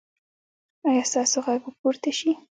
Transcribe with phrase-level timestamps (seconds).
[0.87, 2.29] ایا ستاسو غږ به پورته شي؟